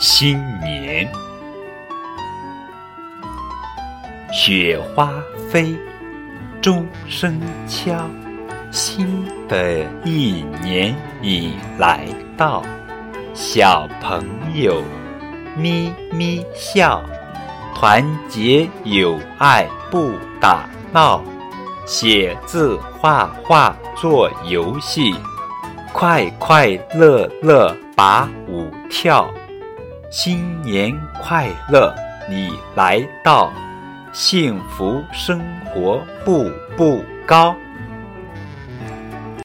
[0.00, 1.06] 新年。
[4.32, 5.12] 雪花
[5.50, 5.76] 飞，
[6.62, 7.38] 钟声
[7.68, 7.94] 敲，
[8.70, 12.62] 新的一年已来到。
[13.34, 14.24] 小朋
[14.54, 14.82] 友
[15.54, 17.02] 咪咪笑，
[17.74, 21.22] 团结友爱不打闹，
[21.84, 25.14] 写字画画做游戏，
[25.92, 29.30] 快快乐乐把舞跳。
[30.10, 31.94] 新年快乐，
[32.28, 33.52] 你来到，
[34.12, 37.54] 幸福生活步步高。